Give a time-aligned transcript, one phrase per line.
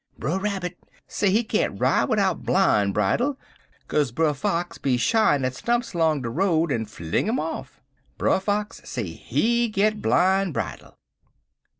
[0.17, 3.37] Brer Rabbit say he can't ride widout bline bridle,
[3.87, 7.79] kaze Brer Fox be shyin' at stumps long de road, en fling 'im off.
[8.17, 10.97] Brer Fox say he git bline bridle.